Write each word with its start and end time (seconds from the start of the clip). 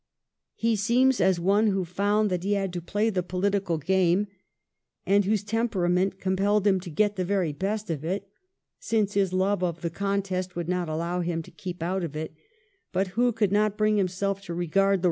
He 0.55 0.75
seems 0.75 1.21
as 1.21 1.39
one 1.39 1.67
who 1.67 1.85
found 1.85 2.31
that 2.31 2.43
he 2.43 2.53
had 2.53 2.73
to 2.73 2.81
play 2.81 3.11
the 3.11 3.21
political 3.21 3.77
game, 3.77 4.25
and 5.05 5.25
whose 5.25 5.43
temperament 5.43 6.19
compelled 6.19 6.65
him 6.65 6.79
to 6.79 6.89
get 6.89 7.17
the 7.17 7.23
very 7.23 7.53
best 7.53 7.91
of 7.91 8.03
it— 8.03 8.27
since 8.79 9.13
his 9.13 9.31
love 9.31 9.61
of 9.63 9.81
the 9.81 9.91
contest 9.91 10.55
would 10.55 10.67
not 10.67 10.89
allow 10.89 11.19
him 11.21 11.43
to 11.43 11.51
keep 11.51 11.83
out 11.83 12.03
of 12.03 12.15
it— 12.15 12.33
but 12.91 13.09
who 13.09 13.31
could 13.31 13.51
not 13.51 13.77
bring 13.77 13.97
himself 13.97 14.41
to 14.41 14.55
regard 14.55 14.55
the 14.55 14.55
1714 14.55 14.55
THE 14.55 14.69
KULES 14.71 14.71
OF 14.71 14.89
THE 14.89 14.97
GAME. 14.97 14.97